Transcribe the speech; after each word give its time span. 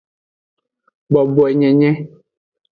Boboenyenye. 1.11 1.91